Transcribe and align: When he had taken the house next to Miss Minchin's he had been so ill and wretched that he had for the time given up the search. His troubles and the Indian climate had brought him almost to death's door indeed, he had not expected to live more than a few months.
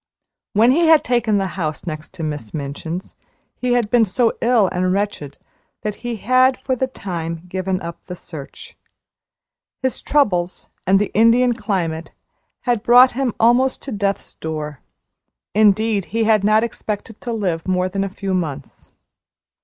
When 0.53 0.71
he 0.71 0.87
had 0.87 1.03
taken 1.03 1.37
the 1.37 1.45
house 1.61 1.85
next 1.85 2.11
to 2.13 2.23
Miss 2.23 2.55
Minchin's 2.55 3.13
he 3.55 3.73
had 3.73 3.91
been 3.91 4.03
so 4.03 4.33
ill 4.41 4.67
and 4.71 4.91
wretched 4.91 5.37
that 5.83 5.97
he 6.01 6.15
had 6.15 6.57
for 6.57 6.75
the 6.75 6.87
time 6.87 7.43
given 7.47 7.79
up 7.83 8.03
the 8.07 8.15
search. 8.15 8.75
His 9.83 10.01
troubles 10.01 10.69
and 10.87 10.97
the 10.97 11.11
Indian 11.13 11.53
climate 11.53 12.09
had 12.61 12.81
brought 12.81 13.11
him 13.11 13.35
almost 13.39 13.83
to 13.83 13.91
death's 13.91 14.33
door 14.33 14.81
indeed, 15.53 16.05
he 16.05 16.23
had 16.23 16.43
not 16.43 16.63
expected 16.63 17.21
to 17.21 17.31
live 17.31 17.67
more 17.67 17.87
than 17.87 18.03
a 18.03 18.09
few 18.09 18.33
months. 18.33 18.89